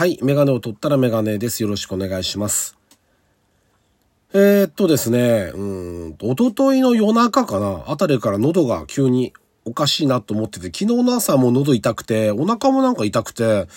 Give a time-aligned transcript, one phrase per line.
[0.00, 0.18] はい。
[0.22, 1.62] メガネを取ったらメガネです。
[1.62, 2.78] よろしくお願いします。
[4.32, 9.34] えー、っとですね、うん、おとといの夜中かな、あたりから喉が急に
[9.66, 13.68] おかしいなと思ってて、昨日の朝も喉痛くて、お腹もなんか痛くて、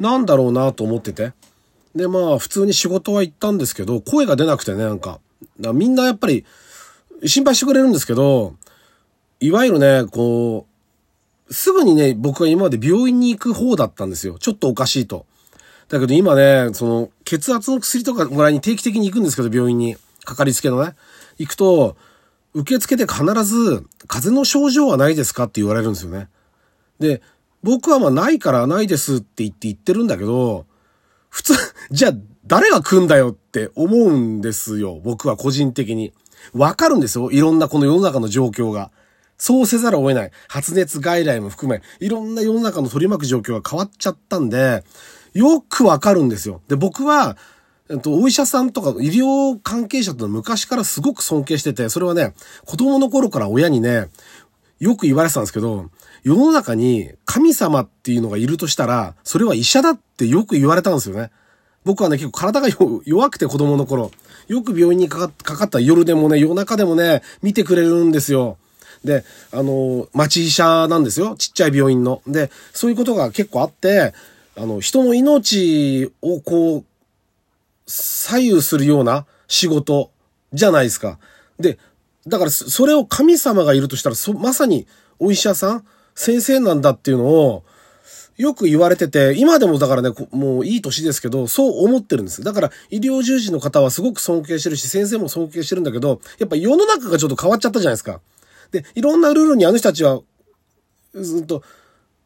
[0.00, 1.32] なんだろうなと思ってて。
[1.94, 5.20] で、まあ、普通に仕事は行ったんですけど、声が出なくてね、なんか。
[5.60, 6.44] だみんなやっぱり、
[7.24, 8.56] 心配してくれるんですけど、
[9.38, 10.66] いわゆるね、こ
[11.48, 14.40] う、すぐにね、僕は今まで病院に行く方だったんですよ。
[14.40, 15.24] ちょっとおかしいと。
[15.88, 19.96] だけど今ね、その、血圧の薬とかもらいに定期的に行くんですけど、病院に。
[20.24, 20.94] かかりつけのね。
[21.38, 21.96] 行くと、
[22.52, 26.28] 受付で必ず、風邪の症状はないですかって言われるんですよね。
[26.98, 27.22] で、
[27.62, 30.66] 僕はまあないからないですって言って言ってるんだけど、
[31.30, 31.54] 普通、
[31.90, 32.12] じゃあ
[32.46, 35.00] 誰が来んだよって思うんですよ。
[35.02, 36.12] 僕は個人的に。
[36.52, 37.30] わかるんですよ。
[37.30, 38.90] いろんなこの世の中の状況が。
[39.36, 40.30] そうせざるを得ない。
[40.48, 44.84] 発熱外来も含め、いろんな世の中の取り巻く状況が変わっちゃったんで、
[45.38, 46.62] よくわかるんですよ。
[46.66, 47.36] で、僕は、
[47.88, 52.34] えっと、お医者さんとか医療関係者との昔からすごく尊敬してて、それはね、
[52.66, 54.08] 子供の頃から親にね、
[54.80, 55.90] よく言われてたんですけど、
[56.24, 61.30] 世の中に神様っていうのがいるとしたら、それは医者だってよく言われたんですよね。
[61.84, 62.68] 僕はね、結構体が
[63.04, 64.10] 弱くて子供の頃、
[64.48, 68.58] よく病院にかかった夜でもね、夜中でもね、見てくれるんですよ。
[69.04, 71.36] で、あの、町医者なんですよ。
[71.36, 72.22] ちっちゃい病院の。
[72.26, 74.12] で、そういうことが結構あって、
[74.58, 76.84] あの、人の命をこう、
[77.86, 80.10] 左右するような仕事
[80.52, 81.18] じゃないですか。
[81.58, 81.78] で、
[82.26, 84.86] だからそれを神様がいるとしたら、そまさに
[85.18, 87.64] お医者さん、先生なんだっていうのを、
[88.36, 92.42] よく言われてて、今でもだからね、もういい年ですけど、そう思ってるんです。
[92.42, 98.20] だから医療従事の方はすごく尊敬してるし、先生も尊敬してるんだけど、やっぱ世の中がちょっと変わっちゃったじゃないですか。
[98.70, 100.20] で、いろんなルールにあの人たちは、
[101.14, 101.62] ずっと、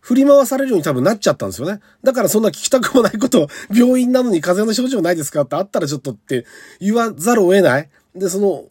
[0.03, 1.81] 振り回されるように多分なっちゃったんですよね。
[2.03, 6.45] だからそんな聞きたくもないこと、 病院なのに風邪の症状ないですかってあったらちょっとって
[6.81, 7.89] 言わざるを得ない。
[8.17, 8.65] で、その、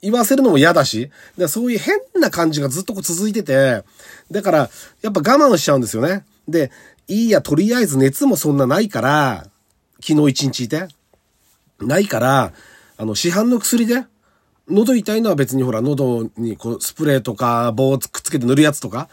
[0.00, 3.82] 言わせるのも嫌だし、でそういう変な感じがずっとこう続いてて、
[4.30, 4.70] だから、
[5.02, 6.24] やっぱ我慢しちゃうんですよね。
[6.48, 6.70] で、
[7.08, 9.48] いいや、とりあえず熱もそんなないから、
[10.00, 10.86] 昨日一日いて、
[11.80, 12.52] ないから、
[12.96, 14.04] あの、市販の薬で、
[14.68, 19.08] 喉痛いのは別にほら、喉にこう、スプレーとか、棒をくっつけて塗るやつとか、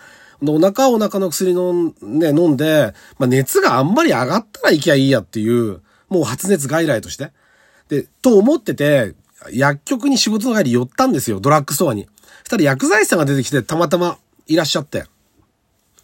[0.46, 7.32] お腹はお腹の薬のね、飲んで、まあ、熱があんまり上がったら行きゃいいやっていう、もう発熱外来として。
[7.90, 9.16] で、と思ってて、
[9.52, 12.08] 薬局に仕事の帰り寄ったんですよ、ドラッグストアに。
[12.44, 15.06] そしたら薬剤師さんが出てきて、たまたまいらっしゃって。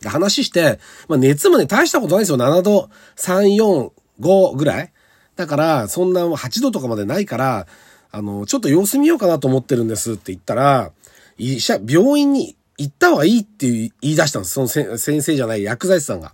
[0.02, 2.38] で話して、まあ、熱もね、大したことないですよ。
[2.38, 4.92] 7度、3、4、5ぐらい。
[5.36, 7.68] だから、そんな8度とかまでないから、
[8.12, 10.92] あの、ちょっと様子見ようかなと思ってるんですって言ったら、
[11.38, 14.54] 医者、病院に行った方がいいって言い出したんです。
[14.54, 16.34] その先生じゃない薬剤師さんが。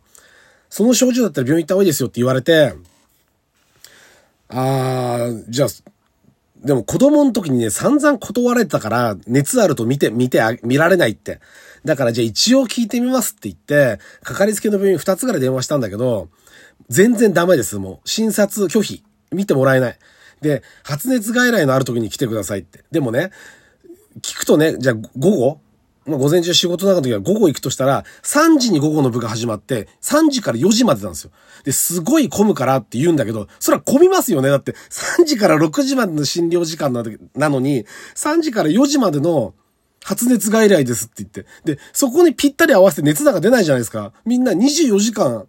[0.69, 2.73] その症状だったら病院行った方がいいですよって言われて、
[4.49, 5.69] あー、じゃあ、
[6.63, 11.39] でも子供の時にね、散々断られてたから、熱あると見て、見て、見られないって。
[11.85, 16.29] だからじゃあ一応聞いてみますって言って、かかりつけの病院2つぐらい電話したんだけど、
[16.89, 17.77] 全然ダメです。
[17.77, 19.03] もう、診察拒否。
[19.31, 19.97] 見てもらえない。
[20.41, 22.83] で、発熱外来のある時に来てくださいって。
[22.91, 23.31] でもね、
[24.21, 25.61] 聞くとね、じゃあ午後？
[26.09, 31.31] まあ、午前中仕事の中の時は午後行くとしたら、3時に午後の部が始まって、3時から4時までなんですよ。
[31.63, 34.49] で、すごい混むからって言うんだけど、それは混みますよね。
[34.49, 34.73] だって、
[35.17, 37.03] 3時から6時までの診療時間な
[37.49, 39.53] のに、3時から4時までの
[40.03, 41.45] 発熱外来ですって言って。
[41.63, 44.13] で、そこにぴったり合わせて熱なんか出ないじゃないですか。
[44.25, 45.45] みんな24時間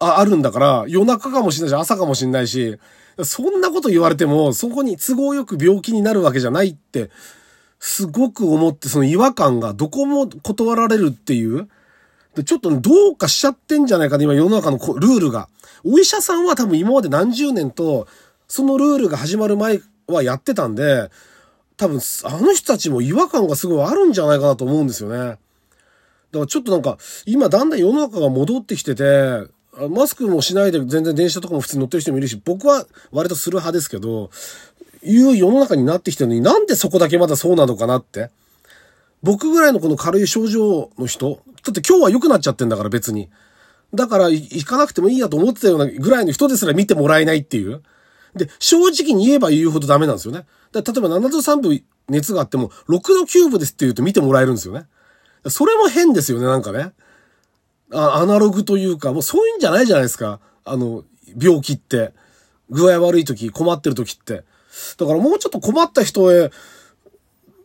[0.00, 2.78] ああるんだから、夜中かもしれないし、朝かもしれないし、
[3.22, 7.10] そんなこと言われても、そこに都合よく病気になるわけじゃないって、
[7.80, 11.68] すごく思って、その違和感がどこも断られるっていう。
[12.36, 15.48] でちょっとどうかしちゃってんじゃないかな、今世の中のルールが。
[15.84, 18.06] お医者さんは多分今まで何十年と、
[18.46, 21.10] そのルールが始まる前はやってたんで、
[21.76, 25.16] 多分あの人たちも違和感がすごいあるんじゃないかなと思うんですよね。
[25.18, 25.38] だか
[26.32, 29.48] らちょっとなんか、今だんだん世の中が戻ってきてて、
[29.88, 34.30] マスクもしないで全然電車とかも普通に乗ってる人もいるし、僕は割とする派ですけど、
[35.02, 38.30] いう世の中になってきてるのになんでそこだけまだそうなのかなって。
[39.22, 43.28] 僕ぐらいのこの軽い症状の人、だって今日は良くなっちゃってんだから別に。
[43.92, 47.82] だから行かなくてもいいやと思ってたようなぐらいの人ですら見てもらえないっていう。
[48.34, 50.46] で、正直に言えば言うほどダメなんですよね。
[50.72, 54.86] だ例えば7度3分熱があっても、6度9分ですって言うと見てもらえるんですよね。
[55.48, 56.92] それも変ですよね、なんかね。
[57.92, 60.40] あアナログというか、もうそういうんじゃないじゃないですか。
[60.64, 61.04] あの、
[61.40, 62.12] 病気って。
[62.70, 64.44] 具合悪い時、困ってる時って。
[64.96, 66.50] だからもうちょっと困った人へ、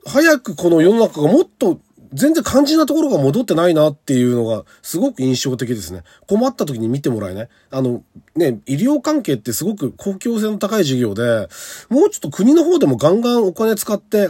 [0.05, 1.79] 早くこの世の中がもっと
[2.13, 6.03] 全然肝心なところが戻ってないなっていうのがすごく印象的ですね。
[6.27, 7.49] 困った時に見てもらいね。
[7.71, 8.03] あの、
[8.35, 11.49] ね、医療関係ってすごく公共性の高い事業で、
[11.89, 14.29] もうちょっと国の方でもガンガンお金使って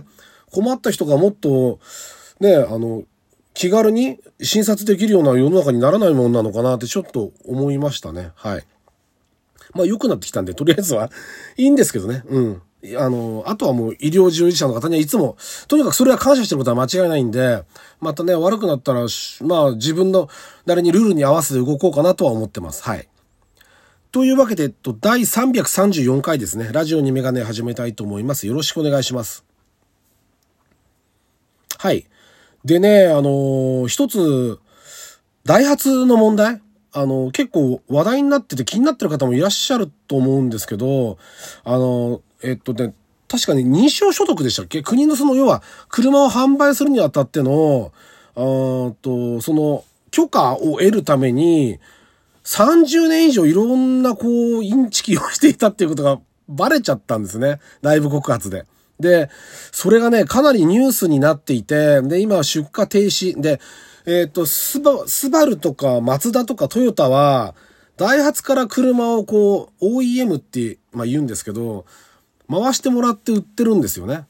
[0.51, 1.79] 困った人がもっと、
[2.39, 3.03] ね、あの、
[3.53, 8.31] 気軽に診察できるような世の中にならないもんなのかなってちょっと思いましたね。
[8.35, 8.65] はい。
[9.73, 11.11] まあ良くなってきたんで、とりあえずは
[11.55, 12.23] いいんですけどね。
[12.27, 12.61] うん。
[12.97, 15.37] あの、あとはもう医療従事者の方にはいつも、
[15.67, 17.63] とにかくそれは感謝してることは間違いないんで、
[17.99, 19.07] またね、悪くなったら、
[19.41, 20.29] まあ自分の
[20.65, 22.83] 誰にルールに合わせて動こうかなとは思ってます。
[22.83, 23.07] はい。
[24.11, 26.69] というわけで、えっと、第334回ですね。
[26.71, 28.47] ラジオにメガネ始めたいと思います。
[28.47, 29.43] よろしくお願いします。
[31.77, 32.05] はい。
[32.63, 34.59] でね、あの一つ、
[35.43, 36.61] ダイハツの問題
[36.93, 41.17] あの、結構話題になってて気になってる方もいらっしゃると思うんですけど、
[41.65, 42.93] あの、えっとね、
[43.27, 44.81] 確かに認証所得でしたっけ？
[44.81, 47.91] 国のその、要は、車を販売するにあたっての、
[48.35, 48.39] あ
[49.01, 51.79] と、その、許可を得るために、
[52.43, 54.27] 30年以上いろんなこ
[54.59, 57.59] う、インチキをしていたっていうことがバレちゃったんですね。
[57.81, 58.65] 内部告発で。
[58.99, 59.29] で、
[59.71, 63.39] それがね、かなりニュースになっていて、で、今は出荷停止。
[63.39, 63.59] で、
[64.05, 67.55] えっ、ー、と、スバ、スバルとか、マツダとかトヨタは、
[67.97, 71.85] ダイハツから車をこう、OEM って、まあ言うんですけど、
[72.49, 74.25] 回してもらって売ってるんですよね。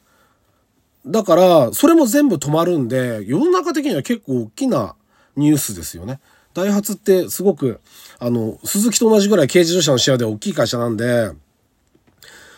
[1.05, 4.95] だから、それも全部止まるんで、世の中的には結構大きな
[5.35, 6.19] ニュースですよね。
[6.53, 7.79] ダイハツってすごく、
[8.17, 11.31] あの、鈴木と同じぐらい軽自動車のシェアで大きい会社なんで、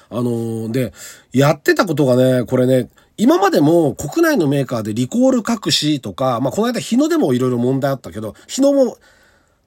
[0.10, 0.94] あので、
[1.34, 8.98] やってたことがね、これね、今までも国内のメーカーでリコール隠しとか、まあ、この間日野でもいろいろ問題あったけど、日野も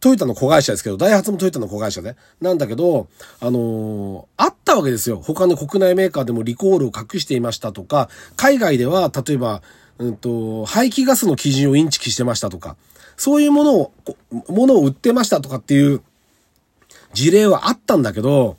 [0.01, 2.17] トヨタの子会社ですけど、ダイハツもトヨタの子会社で。
[2.41, 3.09] なんだけど、
[3.41, 5.21] あのー、あったわけですよ。
[5.23, 9.63] 他の国内メーカーでもリコールを隠していましたとか、海外では、例えば、
[9.99, 12.77] うんと、排気ガスの基準をインチキしてましたとか、
[13.19, 13.93] そういうものを、
[14.49, 16.03] ものを売ってましたとかっていう
[17.13, 18.57] 事例はあったんだけど、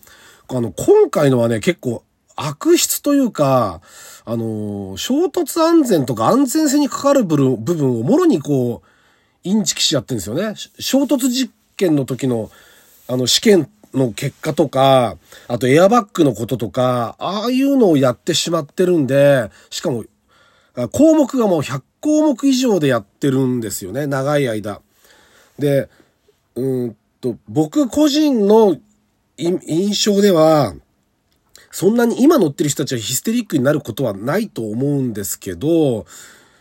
[0.48, 2.04] あの、今回のはね、結構
[2.36, 3.82] 悪質というか、
[4.26, 8.91] あのー、衝突安全とか安全性にかかる部分をもろにこう、
[9.44, 10.54] インチキしちゃってるんですよね。
[10.80, 12.52] 衝突実験の時の、
[13.08, 15.18] あの、試験の結果とか、
[15.48, 20.06] あとエアバッグのこととか、ああいうのをやってしまってるんで、しかも、
[20.92, 24.82] 項目がもう100項目以上でやってるんですよね、長い間。
[25.60, 25.90] で、
[26.56, 28.78] うんと、僕個人の
[29.38, 30.74] 印象では、
[31.72, 36.06] そんなに今乗ってる人たちはヒステリックになることはないと思うんですけど、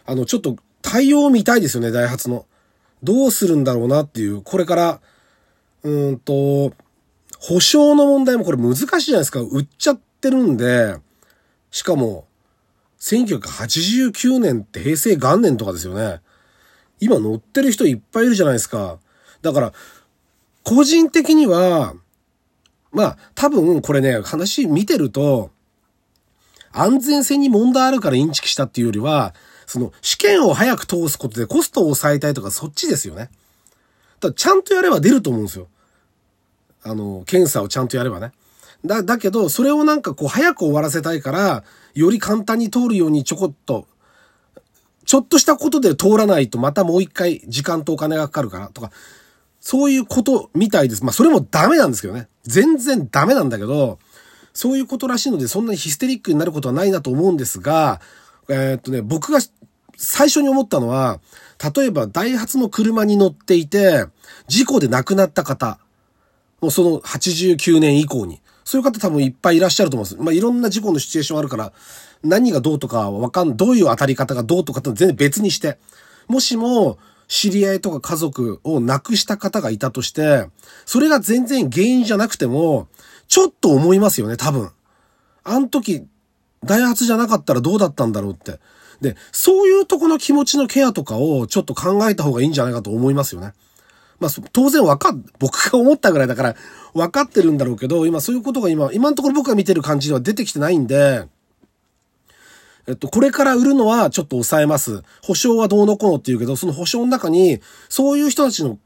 [0.06, 2.46] あの、ちょっと対応見たいですよね、ダイハツの。
[3.02, 5.00] どうするんだろうなっていう、これから、
[5.82, 6.72] うんと、
[7.38, 9.40] 保証の問題もこれ難しいじゃないですか。
[9.40, 10.96] 売っちゃってるんで、
[11.70, 12.26] しかも、
[13.00, 16.20] 1989年って平成元年とかですよね。
[17.00, 18.98] 今乗ってる人いっぱいいるじゃないですか。
[19.40, 19.72] だから、
[20.64, 21.94] 個人的には、
[22.92, 25.50] まあ、多分これね、話見てると、
[26.72, 29.34] 安全性に問題あるからインチキしたっていうよりは、
[29.70, 33.30] その試験を早く通すことでコストを抑えたいとかそっちですよね。
[34.18, 35.68] だちゃんとやれば出ると思うんですよ。
[36.82, 38.32] あの、検査をちゃんとやればね。
[38.84, 41.62] だ、だけど、それをなんかこう早く終わらせたいから、
[41.94, 43.86] より簡単に通るようにちょこっと、
[45.04, 48.90] ちょっとしたことで通らないとまたもう一回時間とお金がかかるからとか、
[49.60, 51.04] そういうことみたいです。
[51.04, 52.26] まあそれもダメなんですけどね。
[52.42, 54.00] 全然ダメなんだけど、
[54.52, 58.00] そういうことらしいのでそんなにヒステリックになることはないなと思うんですが、
[58.50, 59.38] えー、っとね、僕が
[59.96, 61.20] 最初に思ったのは、
[61.74, 64.06] 例えばダイハツの車に乗っていて、
[64.48, 65.78] 事故で亡くなった方、
[66.60, 70.22] もうその89年以降に、そういう方多分いっぱいいらっしゃると思うんです。
[70.22, 71.72] まあ、いろんな事故のシチュエーションあるから、
[72.24, 75.78] 何がどうとかわかん、どういう当たり方がどうとかって全然別にして、
[76.26, 80.48] もしも、知り合いとか家族を亡くした方がいたとして、
[80.84, 82.88] それが全然原因じゃなくても、
[83.28, 84.70] ちょっと思いますよね、多分。
[85.44, 86.04] あの時、
[86.64, 88.58] ダイハツじゃなかったらどうだったんだろうって。
[89.00, 93.52] で、そういうとこの気持ちのケアとかをちょっと考えた方がいいんじゃないかと思いますよね。
[94.18, 96.56] まあ、当然わかっ、僕が思ったぐらいだから
[96.92, 101.24] 分かってるんだろうけど、今そういうことが今、今のところ僕が見てる感じでは出てきてないんで、
[102.86, 105.02] えっと、これから売るのはちょっと抑えます。
[105.22, 108.78] 保証はどうのこうのって言うけど、その保証の中に、そういう人たちの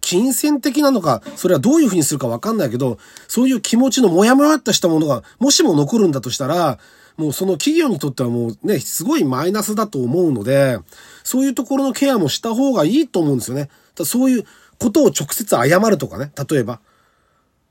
[0.00, 6.78] 金銭的なのか、それはどういうふうにするかわかんないけど、そういう気持ちのモヤモヤっとしたものが、もしも残るんだとしたら、
[7.16, 10.78] もうその企業にとってはもうね、すごいマイナスだと思うので、
[11.22, 13.68] そういうところのケアもした方がいいと思うんですよね。
[13.94, 14.44] だそういう
[14.78, 16.80] ことを直接謝るとかね、例えば。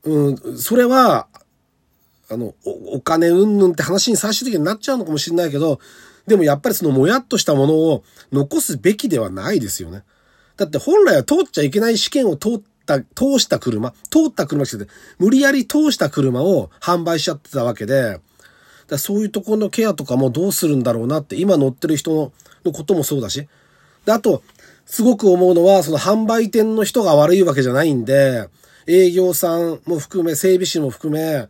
[0.04, 1.26] うん、それは、
[2.30, 5.80] あの、お金うんぬんって話に最終的になっちゃうのかもしれないけど、
[6.26, 10.04] でもやっぱりそのもやっとしたものを残すべきではないですよね。
[10.60, 18.20] だって本来は通っちゃいけない試験を通った、通した車、通った車してて、無理やり通した車を販売しちゃってたわけで、
[18.86, 23.48] だそういうところのケアとかもどうするんだろうなって、今乗ってる人ののこともそうだし。
[24.04, 24.42] で、あと、
[24.84, 28.46] すごく思うのは、その販売店の人が悪いわけじゃないんで、
[28.86, 31.48] 営業さんも含め、整備士も含め、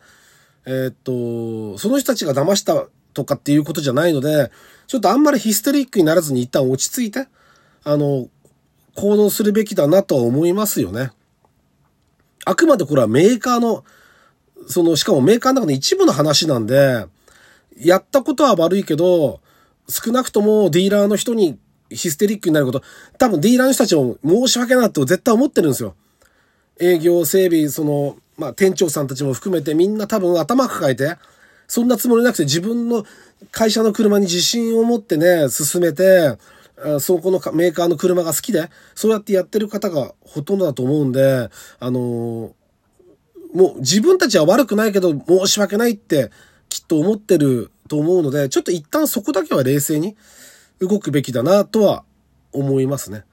[0.66, 4.52] えー、っと、その人たちが騙したとかっていうことじゃないので、
[4.86, 7.26] ちょっとあんまりヒステリックにならずに一旦落ち着いて、
[7.82, 8.28] あの、
[8.94, 11.10] 行動するべきだなとは思いますよね。
[12.44, 13.84] あくまでこれはメーカーの、
[14.66, 17.06] その、しかもメーカーの中の一部の話なんで、
[17.78, 19.40] やったことは悪いけど、
[19.88, 21.58] 少なくともディーラーの人に
[21.90, 22.82] ヒステリックになること、
[23.18, 25.94] 多分ディーラーの人たちも申し訳ないって絶対思ってるんですよ。
[26.78, 31.16] 営業、整備、その、まあ、店長さんたちも含めてみんな多分頭抱えて、
[31.68, 33.04] そんなつもりなくて自分の
[33.50, 36.36] 会社の車に自信を持ってね、進めて、
[37.00, 42.54] そこのメーカーの車が好きで、そうやってやってる方がほとんどだと思うんで、あの、
[43.52, 46.30] もう自分たちは悪くないけど申し訳ないって
[46.68, 50.16] きっと思ってると思うので、ちょっと一旦そこだけは冷静に
[50.80, 52.04] 動くべきだなとは
[52.52, 53.24] 思いますね。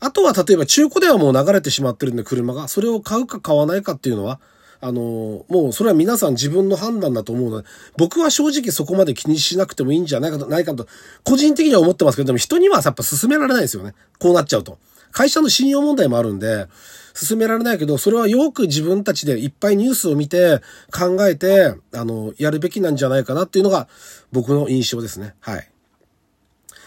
[0.00, 4.40] あとは例えば中古ではもう流れてしまってるんで車が、それを買うか買わないかっていうのは、
[4.80, 10.86] あの、もうそれは皆さん自分の判断だと思うので、僕は正直そこまで気にしなくてもいいんじゃないかと、ないかと、
[11.24, 13.94] 個人的には思ってますけど、でも人にはやっぱ進められないですよね。
[14.18, 14.78] こうなっちゃうと。
[15.10, 16.66] 会社の信用問題もあるんで、
[17.14, 20.60] 進められないけど、それはよく自分たちでいっぱいニュースを見て、
[20.92, 23.88] 考えて、あの、やるべきなんじゃないかなっていうのが
[24.30, 25.34] 僕の印象ですね。
[25.40, 25.68] はい。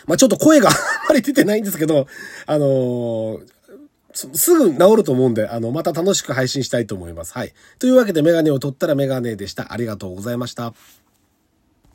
[0.07, 0.75] まあ、ちょっと声があん
[1.09, 2.07] まり出てないんですけど、
[2.45, 3.45] あのー、
[4.13, 7.33] すぐ治ると思うんで、あの、また楽しく配信したいと思います。
[7.33, 7.53] はい。
[7.79, 9.71] というわけでメガネを取ったらメガネでした。
[9.73, 10.73] ありがとうございました。